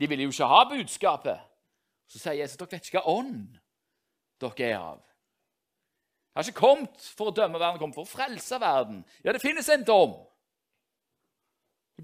[0.00, 1.38] De ville jo ikke ha budskapet.
[2.08, 3.58] Så sier Jesus dere vet ikke hva ånd
[4.40, 5.00] dere er av.
[6.34, 9.04] Jeg har ikke kommet for å dømme verden, jeg har kommet for å frelse verden.
[9.24, 10.31] Ja, det finnes en dom.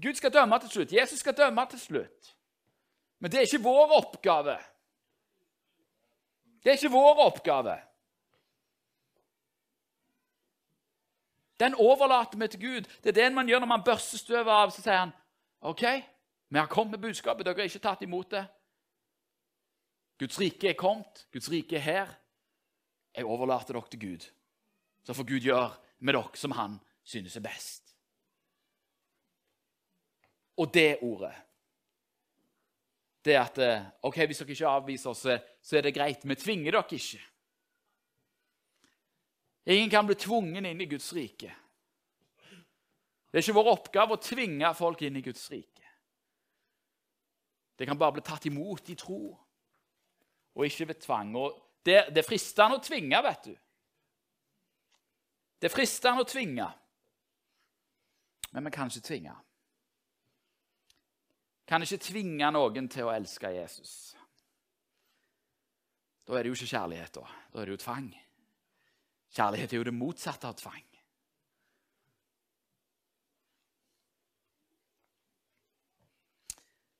[0.01, 0.93] Gud skal dømme til slutt.
[0.93, 2.35] Jesus skal dømme til slutt.
[3.19, 4.57] Men det er ikke vår oppgave.
[6.63, 7.75] Det er ikke vår oppgave.
[11.59, 12.81] Den overlater vi til Gud.
[13.03, 14.71] Det er det man gjør når man børster støvet av.
[14.71, 15.11] Så sier han
[15.61, 15.83] OK,
[16.49, 18.45] vi har kommet med budskapet, dere har ikke tatt imot det.
[20.19, 22.15] Guds rike er kommet, Guds rike er her.
[23.15, 24.29] Jeg overlater dere til Gud.
[25.03, 27.88] Så får Gud gjøre med dere som han synes er best.
[30.59, 31.35] Og det ordet
[33.25, 35.25] det er at eh, ok, hvis dere ikke avviser oss,
[35.61, 36.23] så er det greit.
[36.23, 37.19] Vi tvinger dere ikke.
[39.75, 41.51] Ingen kan bli tvungen inn i Guds rike.
[43.29, 45.91] Det er ikke vår oppgave å tvinge folk inn i Guds rike.
[47.77, 49.19] Det kan bare bli tatt imot i tro,
[50.55, 51.35] og ikke ved tvang.
[51.85, 53.53] Det, det er fristende å tvinge, vet du.
[55.59, 56.65] Det er fristende å tvinge,
[58.55, 59.35] men vi kan ikke tvinge.
[61.69, 63.93] Kan ikke tvinge noen til å elske Jesus.
[66.25, 67.27] Da er det jo ikke kjærlighet, da.
[67.53, 68.09] Da er det jo tvang.
[69.37, 70.85] Kjærlighet er jo det motsatte av tvang.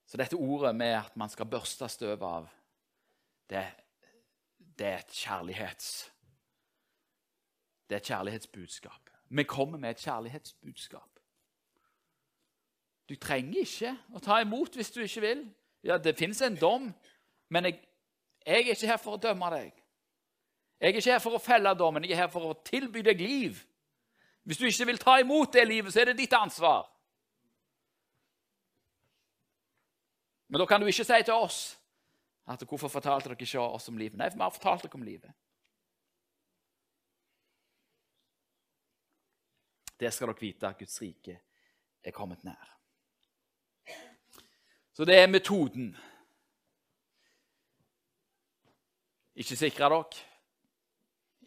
[0.10, 2.48] Så dette ordet med at man skal børste støv av,
[3.50, 3.62] det,
[4.58, 5.92] det, er et kjærlighets...
[7.90, 9.10] Det er et kjærlighetsbudskap.
[9.30, 11.19] Vi kommer med et kjærlighetsbudskap.
[13.10, 15.48] Du trenger ikke å ta imot hvis du ikke vil.
[15.84, 16.92] Ja, Det fins en dom,
[17.50, 17.80] men jeg,
[18.46, 19.74] jeg, er ikke her for å dømme deg.
[20.80, 23.20] Jeg er ikke her for å felle dommen, jeg er her for å tilby deg
[23.20, 23.58] liv.
[24.46, 26.86] Hvis du ikke vil ta imot det livet, så er det ditt ansvar.
[30.50, 31.78] Men da kan du ikke si til oss
[32.50, 35.04] at 'Hvorfor fortalte dere ikke oss om livet?' Nei, for vi har fortalt dere om
[35.04, 35.32] livet.
[40.00, 41.40] Det skal dere vite, at Guds rike
[42.04, 42.79] er kommet nær.
[45.00, 45.94] Så det er metoden.
[49.36, 50.04] Ikke sikre dere.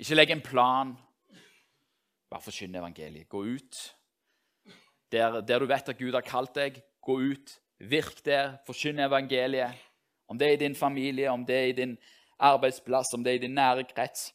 [0.00, 0.94] Ikke legg en plan.
[2.32, 3.28] Bare forkynn evangeliet.
[3.28, 3.82] Gå ut.
[5.12, 9.76] Der, der du vet at Gud har kalt deg, gå ut Virk der, forkynn evangeliet.
[10.28, 11.96] Om det er i din familie, om det er i din
[12.38, 14.30] arbeidsplass, om det er i din nære krets.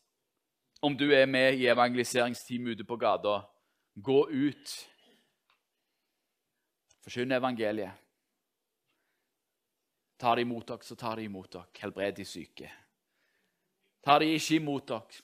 [0.82, 3.40] Om du er med i evangeliseringsteam ute på gata,
[3.98, 4.82] gå ut.
[7.02, 8.04] Forkynn evangeliet.
[10.18, 11.70] Tar de imot dere, så tar de imot dere.
[11.82, 12.72] Helbred de syke.
[14.04, 15.22] Tar de ikke imot dere,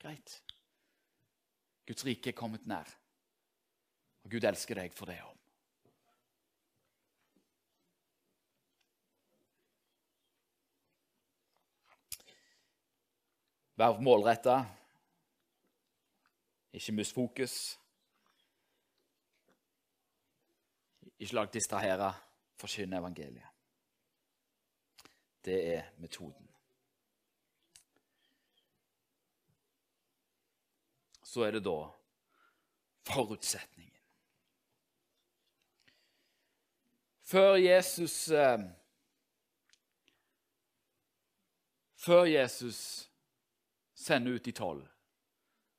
[0.00, 0.40] greit.
[1.86, 2.88] Guds rike er kommet nær.
[4.24, 5.34] Og Gud elsker deg for det òg.
[13.76, 14.60] Vær målretta.
[16.72, 17.56] Ikke mist fokus.
[21.18, 22.12] Ikke lag distrahere.
[22.58, 23.53] Forkynne evangeliet.
[25.44, 26.48] Det er metoden.
[31.22, 31.78] Så er det da
[33.04, 33.92] forutsetningen.
[37.24, 38.60] Før Jesus eh,
[42.04, 43.10] Før Jesus
[43.94, 44.82] sender ut de tolv,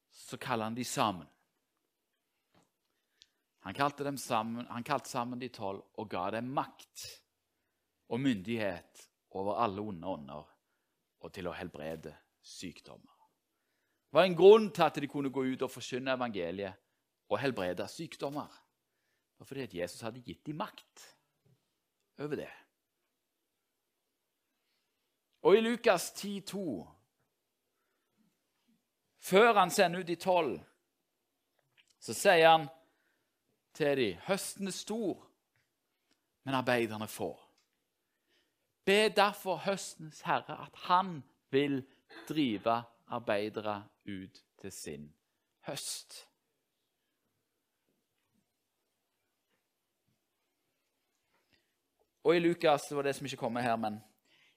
[0.10, 1.28] så kaller han de sammen.
[3.60, 7.06] Han kalte, sammen, han kalte sammen de tolv og ga dem makt
[8.10, 10.52] og myndighet over alle onde ånder
[11.26, 12.14] og til å helbrede
[12.46, 13.12] sykdommer.
[14.10, 16.78] Det var en grunn til at de kunne gå ut og forkynne evangeliet
[17.30, 18.48] og helbrede sykdommer.
[18.48, 21.08] Det var fordi at Jesus hadde gitt dem makt
[22.24, 22.52] over det.
[25.46, 26.88] Og i Lukas 10, 10,2
[29.18, 30.60] Før han sender ut de tolv,
[32.00, 32.68] så sier han
[33.74, 35.24] til dem høsten er stor,
[36.46, 37.32] men arbeiderne få.
[38.86, 41.86] Be derfor høstens herre at han vil
[42.30, 45.14] drive arbeidere ut til sin
[45.68, 46.28] høst.
[52.24, 54.00] Og i Lukas det var det som ikke kommer her, men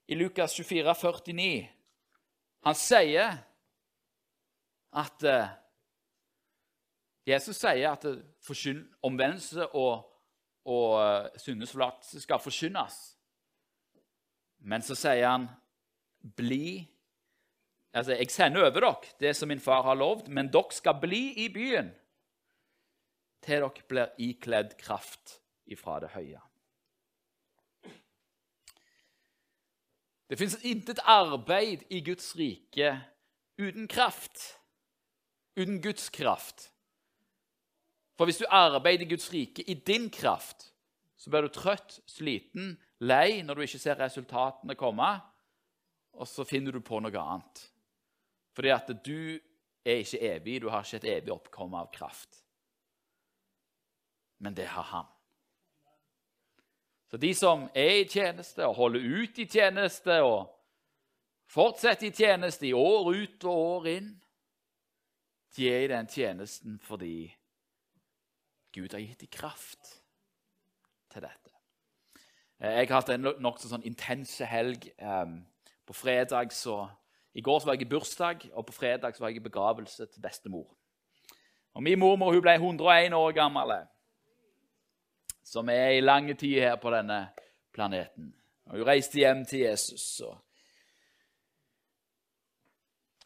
[0.09, 1.69] i Lukas 24, 49,
[2.65, 3.37] Han sier
[4.93, 5.49] at eh,
[7.27, 8.05] Jesus sier at
[9.03, 10.07] omvendelse og,
[10.65, 13.18] og uh, syndesforlatelse skal forkynnes.
[14.59, 15.49] Men så sier han
[16.39, 16.87] bli
[17.97, 21.23] Altså, jeg sender over dere det som min far har lovd, men dere skal bli
[21.41, 21.89] i byen
[23.43, 26.43] til dere blir ikledd kraft ifra det høye.
[30.29, 32.93] Det fins intet arbeid i Guds rike
[33.59, 34.59] uten kraft,
[35.57, 36.69] uten Guds kraft.
[38.19, 40.75] For hvis du arbeider i Guds rike i din kraft,
[41.17, 45.11] så blir du trøtt, sliten, lei når du ikke ser resultatene komme,
[46.19, 47.63] og så finner du på noe annet.
[48.57, 49.39] Fordi at du
[49.87, 52.41] er ikke evig, du har ikke et evig oppkomme av kraft.
[54.43, 55.07] Men det har han.
[57.11, 60.51] Så de som er i tjeneste og holder ut i tjeneste og
[61.49, 64.11] fortsetter i tjeneste i år ut og år inn,
[65.57, 67.31] de er i den tjenesten fordi
[68.75, 69.95] Gud har gitt dem kraft
[71.09, 71.48] til dette.
[72.61, 74.89] Eh, jeg har hatt en nokså sånn intense helg.
[74.99, 75.45] Um,
[75.87, 76.89] på fredag så,
[77.35, 80.07] I går så var jeg i bursdag, og på fredag så var jeg i begravelse
[80.07, 80.67] til bestemor.
[81.75, 83.77] Og Min mormor hun ble 101 år gammel
[85.45, 87.29] som er i lange tid her på denne
[87.73, 88.35] planeten.
[88.67, 90.21] Og Hun reiste hjem til Jesus.
[90.21, 90.37] og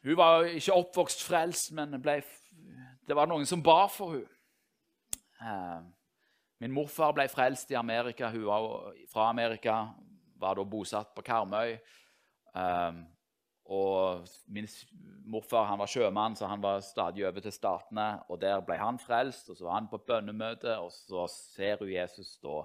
[0.03, 2.23] Hun var ikke oppvokst frelst, men ble,
[3.09, 4.21] det var noen som ba for
[5.41, 5.93] henne.
[6.63, 8.29] Min morfar ble frelst i Amerika.
[8.31, 9.81] Hun var fra Amerika,
[10.39, 11.73] var da bosatt på Karmøy.
[12.55, 13.01] Um,
[13.67, 14.69] og min
[15.27, 18.21] morfar han var sjømann, så han var stadig over til Statene.
[18.29, 21.91] og Der ble han frelst, og så var han på bønnemøte, og så ser hun
[21.91, 22.61] Jesus stå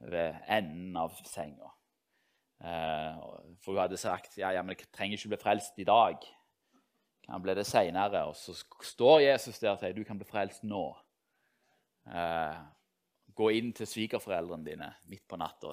[0.00, 1.70] ved enden av senga.
[2.60, 3.22] Eh,
[3.62, 6.26] for hun hadde sagt ja, ja, men jeg trenger ikke bli frelst i dag.
[7.32, 8.26] Han ble det seinere.
[8.28, 8.52] Og så
[8.84, 10.84] står Jesus der og sier du kan bli frelst nå.
[12.04, 12.60] Eh,
[13.40, 15.72] gå inn til svigerforeldrene dine midt på natta.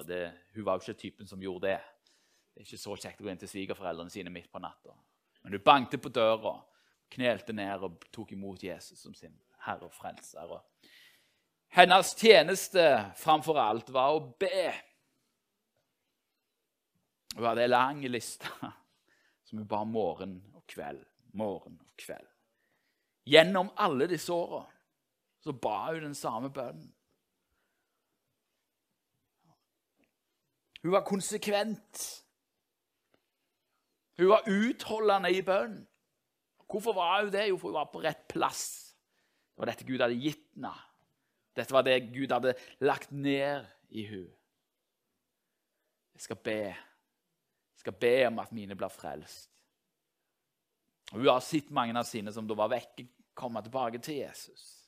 [0.55, 1.79] Hun var jo ikke typen som gjorde det.
[2.53, 4.95] Det er ikke så kjekt å gå inn til svigerforeldrene sine midt på natta.
[5.43, 6.55] Men hun bankte på døra,
[7.13, 9.35] knelte ned og tok imot Jesus som sin
[9.67, 10.55] herre og frelser.
[11.75, 12.83] Hennes tjeneste
[13.19, 14.71] framfor alt var å be.
[17.35, 18.49] Hun hadde ei lang liste
[19.47, 21.03] som hun ba morgen og kveld,
[21.37, 22.27] morgen og kveld.
[23.27, 24.63] Gjennom alle disse åra
[25.43, 26.89] så ba hun den samme bønnen.
[30.83, 32.03] Hun var konsekvent.
[34.17, 35.79] Hun var utholdende i bønn.
[36.67, 37.47] Hvorfor var hun det?
[37.49, 38.95] Jo, for hun var på rett plass.
[39.53, 40.73] Det var dette Gud hadde gitt henne.
[41.57, 42.53] Dette var det Gud hadde
[42.85, 44.33] lagt ned i henne.
[46.17, 46.61] Jeg skal be.
[47.77, 49.51] Jeg skal be om at mine blir frelst.
[51.11, 53.05] Hun har sett mange av sine som da var vekke,
[53.37, 54.86] komme tilbake til Jesus.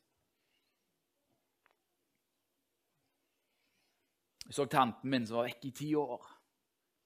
[4.50, 6.24] Jeg så tanten min som var vekke i ti år,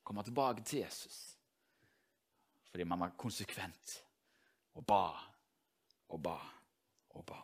[0.07, 1.15] komme tilbake til Jesus.
[2.71, 3.95] Fordi man var konsekvent
[4.79, 5.01] og ba
[6.07, 6.37] og ba
[7.09, 7.39] og ba.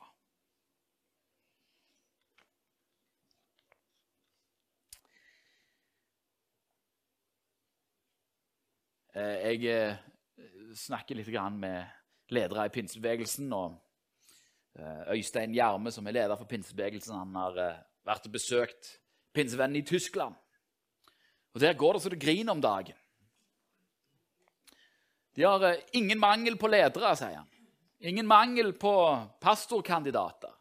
[9.19, 9.99] Eh, jeg eh,
[10.79, 11.27] snakker litt
[11.59, 11.83] med
[12.31, 13.51] ledere i pinsebevegelsen.
[13.53, 13.75] og
[14.79, 18.95] eh, Øystein Gjerme, som er leder for pinsebevegelsen, han har vært og besøkt
[19.33, 20.35] pinsevennen i Tyskland.
[21.53, 22.95] Og Der går det så det griner om dagen.
[25.35, 27.47] De har eh, ingen mangel på ledere, sier han.
[27.99, 28.93] Ingen mangel på
[29.39, 30.53] pastorkandidater.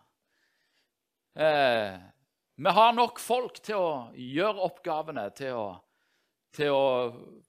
[1.34, 1.98] Eh,
[2.58, 5.66] vi har nok folk til å gjøre oppgavene, til å,
[6.54, 6.86] til å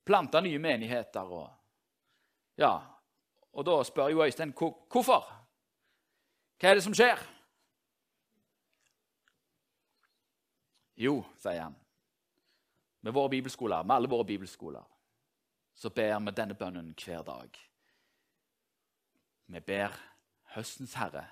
[0.06, 1.26] plante nye menigheter.
[1.26, 1.48] Og,
[2.62, 2.76] ja.
[3.50, 5.26] og da spør jo Øystein hvorfor.
[6.60, 7.22] Hva er det som skjer?
[11.00, 11.76] Jo, sier han,
[13.02, 14.84] med våre bibelskoler, med alle våre bibelskoler
[15.80, 17.60] så ber vi denne bønnen hver dag.
[19.48, 19.94] Vi ber
[20.56, 21.24] høstens herre.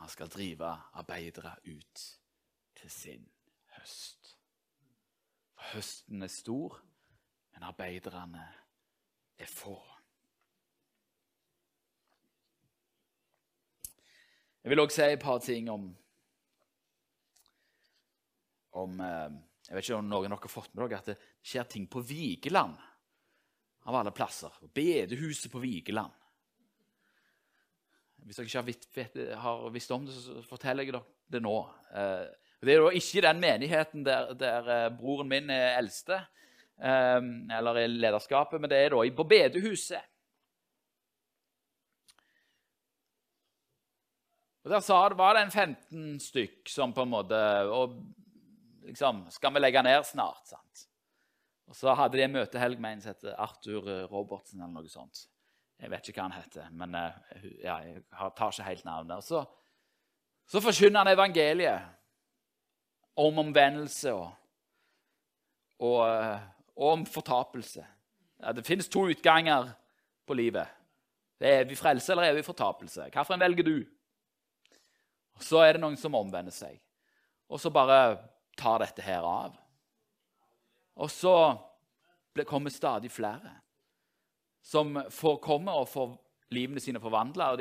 [0.00, 2.02] Han skal drive arbeidere ut
[2.76, 3.28] til sin
[3.78, 4.34] høst.
[5.54, 6.80] For høsten er stor,
[7.54, 8.42] men arbeiderne
[9.38, 9.78] er få.
[14.64, 15.92] Jeg vil òg si et par ting om,
[18.76, 19.32] om eh,
[19.66, 21.16] Jeg vet ikke om noen av dere har fått med dere at det
[21.46, 22.76] skjer ting på Vigeland.
[23.86, 24.54] Av alle plasser.
[24.74, 26.14] Bedehuset på Vigeland.
[28.26, 31.42] Hvis dere ikke har, vitt, vet, har visst om det, så forteller jeg dere det
[31.42, 31.56] nå.
[31.94, 32.24] Eh,
[32.66, 36.24] det er jo ikke den menigheten der, der eh, broren min er eldste,
[36.76, 40.02] eller i lederskapet, men det er da på bedehuset.
[44.66, 47.38] Og Der var det en 15 stykk som på en måte
[47.70, 48.00] og
[48.86, 50.46] liksom, Skal vi legge ned snart?
[50.48, 50.86] sant?
[51.66, 54.60] Og Så hadde de en møtehelg med en som heter Arthur Robertsen.
[54.62, 55.26] eller noe sånt.
[55.80, 56.94] Jeg vet ikke hva han heter, men
[57.60, 59.18] ja, jeg tar ikke helt navnet.
[59.18, 59.42] Og så,
[60.48, 61.82] så forkynner han evangeliet
[63.16, 64.30] om omvendelse og,
[65.84, 66.00] og,
[66.76, 67.84] og om fortapelse.
[68.40, 69.68] Ja, det finnes to utganger
[70.26, 70.68] på livet.
[71.36, 73.10] Det er evig frelse eller evig fortapelse.
[73.12, 73.76] Hvilken velger du?
[75.36, 76.78] Og Så er det noen som omvender seg,
[77.52, 78.16] og så bare
[78.58, 79.56] tar dette her av.
[80.96, 81.36] Og så
[82.48, 83.52] kommer stadig flere
[84.66, 86.16] som får komme og får
[86.52, 87.52] livene sine forvandla.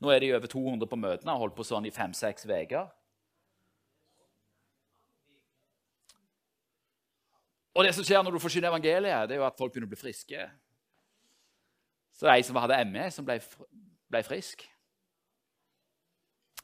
[0.00, 2.88] Nå er de over 200 på møtene og har holdt på sånn i fem-seks uker.
[7.76, 9.92] Og det som skjer når du forsyner evangeliet, det er jo at folk begynner å
[9.92, 10.46] bli friske.
[12.16, 13.36] Så det er ei som hadde ME, som ble,
[14.08, 14.64] ble, frisk.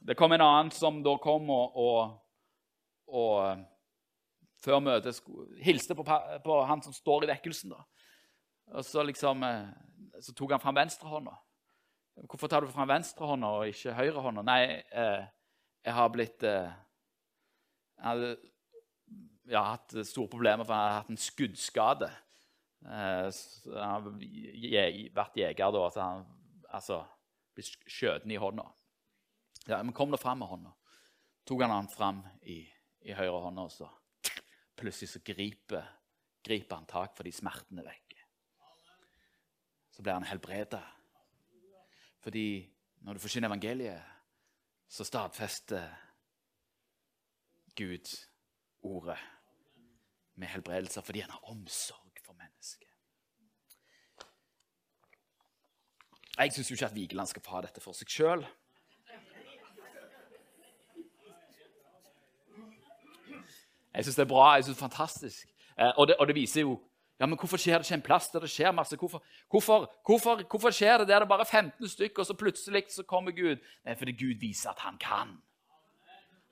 [0.01, 2.15] Det kom en annen som da kom og, og,
[3.13, 3.61] og
[4.63, 5.19] før møtet
[5.63, 7.73] hilste på, på, han som står i vekkelsen.
[7.75, 7.83] da.
[8.73, 9.43] Og så liksom,
[10.23, 11.35] så tok han fram venstrehånda.
[12.29, 14.43] Hvorfor tar du fram venstrehånda og ikke høyrehånda?
[14.45, 14.61] Nei,
[14.93, 15.23] eh,
[15.83, 16.69] jeg har blitt eh,
[17.97, 18.29] jeg hadde
[19.49, 22.09] ja, hatt store problemer, for jeg hadde hatt en skuddskade.
[22.83, 23.27] Eh,
[23.73, 24.07] han har
[25.17, 26.23] vært jeger da, så han
[26.69, 27.01] altså,
[27.55, 28.67] blitt skjøten i hånda.
[29.67, 30.73] Ja, men kom nå fram med hånda.
[31.47, 32.61] Tok han han fram i,
[33.03, 33.89] i høyre hånda, og så
[34.75, 35.85] plutselig så griper,
[36.43, 38.25] griper han tak fordi smertene er vekke.
[39.93, 40.81] Så blir han helbreda.
[42.23, 42.47] Fordi
[43.03, 44.01] når du forsyner evangeliet,
[44.87, 45.89] så stadfester
[47.75, 48.09] Gud
[48.83, 49.19] ordet
[50.35, 52.89] med helbredelser fordi han har omsorg for mennesket.
[56.37, 58.45] Jeg syns ikke at Vigeland skal få ha dette for seg sjøl.
[63.93, 64.53] Jeg syns det er bra.
[64.53, 65.53] jeg synes det er fantastisk.
[65.79, 66.81] Eh, og, det, og, det, viser jo
[67.19, 68.97] ja, men Hvorfor skjer det ikke en plass der det skjer masse?
[68.97, 72.83] Hvorfor, hvorfor, hvorfor, hvorfor skjer det der det er bare 15 stykker, og så plutselig
[72.89, 73.61] så kommer Gud?
[73.85, 75.37] Nei, fordi Gud viser at han kan.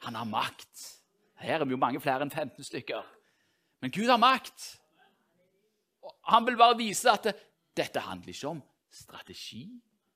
[0.05, 1.01] Han har makt.
[1.41, 3.01] Her er vi jo mange flere enn 15 stykker.
[3.81, 4.77] Men Gud har makt.
[6.29, 7.35] Han vil bare vise at det,
[7.77, 8.61] dette handler ikke om
[8.91, 9.65] strategi.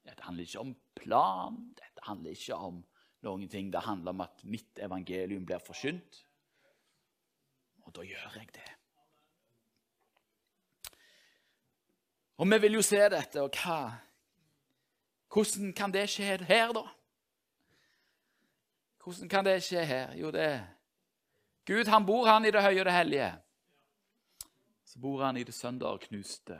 [0.05, 1.57] Dette handler ikke om plan.
[1.77, 2.83] Dette handler ikke om
[3.25, 3.73] noen ting.
[3.73, 6.24] Det handler om at mitt evangelium blir forkynt.
[7.85, 8.71] Og da gjør jeg det.
[12.37, 14.01] Og vi vil jo se dette, og hva
[15.35, 16.85] Hvordan kan det skje her, da?
[19.03, 20.13] Hvordan kan det skje her?
[20.15, 20.67] Jo, det
[21.65, 23.31] Gud han bor han i det høye og det hellige.
[24.85, 26.59] Så bor han i det sønderknuste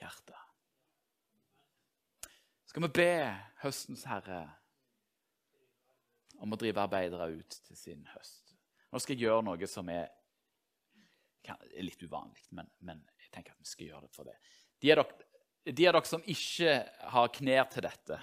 [0.00, 0.38] hjertet.
[2.66, 3.12] Skal vi be
[3.62, 4.40] høstens herre
[6.38, 8.45] om å drive arbeidere ut til sin høst?
[8.92, 10.08] Nå skal jeg gjøre noe som er,
[11.46, 14.36] er litt uvanlig, men, men, jeg tenker at vi skal gjøre det for det.
[14.82, 15.30] De av dere,
[15.66, 16.74] de dere som ikke
[17.12, 18.20] har knær til dette,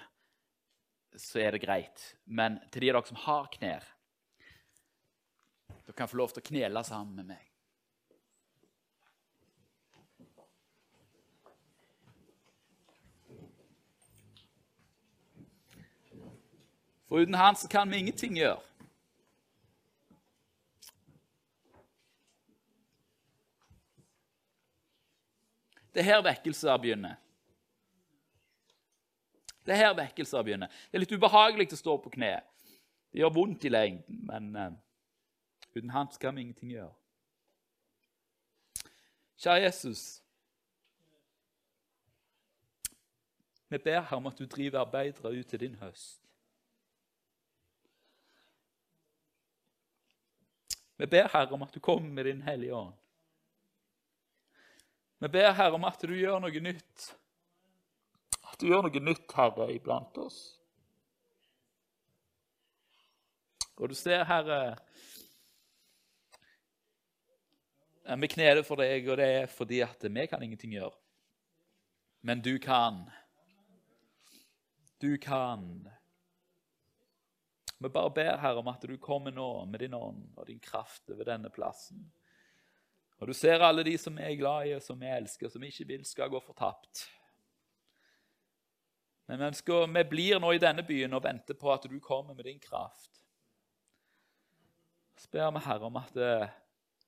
[1.19, 2.05] så er det greit.
[2.25, 3.89] Men til de av dere som har knær,
[5.73, 7.49] dere kan få lov til å knele sammen med meg.
[17.13, 18.57] For uten han så kan vi ingenting gjøre.
[25.93, 27.19] Det er her vekkelser begynner.
[29.63, 30.71] Det er her vekkelser begynner.
[30.89, 32.35] Det er litt ubehagelig å stå på kne.
[33.13, 34.71] Det gjør vondt i lengden, men uh,
[35.75, 36.93] Uten han skal vi ingenting gjøre.
[39.41, 40.21] Kjære Jesus.
[43.69, 46.21] Vi ber her om at du driver arbeidere ut til din høst.
[50.97, 52.93] Vi ber Herre om at du kommer med Din Hellige Ånd.
[55.23, 57.03] Vi ber Herre om at du gjør noe nytt.
[58.43, 60.39] At du gjør noe nytt, Herre, iblant oss.
[63.79, 64.75] Og du ser, Herre,
[68.03, 70.97] Vi kneler for deg, og det er fordi at vi kan ingenting gjøre.
[72.21, 73.05] Men du kan.
[74.99, 75.87] Du kan.
[77.79, 81.07] Vi bare ber, Herre, om at du kommer nå med din ånd og din kraft
[81.15, 82.11] over denne plassen.
[83.23, 85.61] Og du ser alle de som vi er glad i, og som vi elsker, som
[85.63, 87.05] vi ikke vil skal gå fortapt.
[89.31, 92.43] Men vi, vi blir nå i denne byen og venter på at du kommer med
[92.43, 93.21] din kraft.
[95.15, 96.51] Så ber vi Herre om at eh,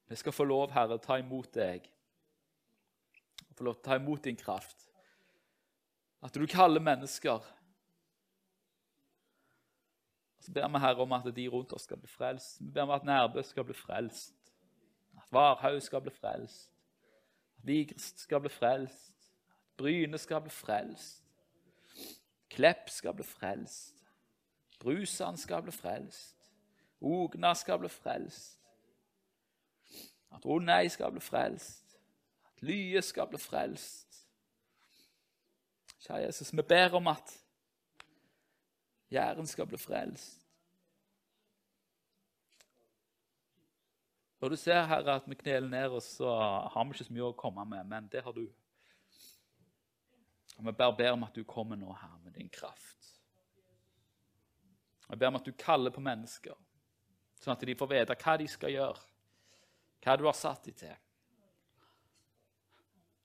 [0.07, 1.91] vi skal få lov, Herre, å ta imot deg.
[3.59, 4.87] Få lov til å ta imot din kraft.
[6.23, 7.43] At du kaller mennesker.
[10.39, 12.61] Så ber vi Herre om at de rundt oss skal bli frelst.
[12.63, 14.44] Vi ber om at Nærbø skal bli frelst.
[15.25, 16.71] At Varhaug skal bli frelst.
[17.57, 19.31] At Vigrest skal bli frelst.
[19.49, 21.23] At Bryne skal bli frelst.
[22.49, 24.05] Klepp skal bli frelst.
[24.79, 26.51] Brusand skal bli frelst.
[27.01, 28.59] Ogna skal bli frelst.
[30.31, 31.97] At Rundei skal bli frelst.
[32.45, 34.27] At Lye skal bli frelst.
[35.99, 37.39] Kjære Jesus, vi ber om at
[39.11, 40.44] Jæren skal bli frelst.
[44.45, 46.29] Og du ser, Herre, at vi kneler ned, og så
[46.69, 48.43] har vi ikke så mye å komme med, men det har du.
[50.59, 53.09] Og Vi bare ber om at du kommer nå, her med din kraft.
[55.09, 56.53] Jeg ber om at du kaller på mennesker,
[57.41, 59.03] sånn at de får vite hva de skal gjøre,
[60.05, 60.95] hva du har satt dem til.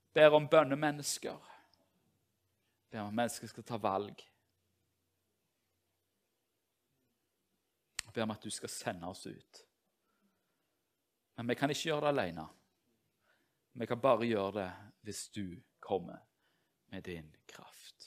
[0.09, 1.49] Jeg ber om bønnemennesker.
[2.89, 4.25] Jeg ber om at mennesker skal ta valg.
[8.07, 9.67] Jeg ber om at du skal sende oss ut.
[11.41, 12.43] Men vi kan ikke gjøre det alene.
[13.81, 14.65] Vi kan bare gjøre det
[15.09, 15.45] hvis du
[15.81, 16.19] kommer
[16.93, 18.00] med din kraft.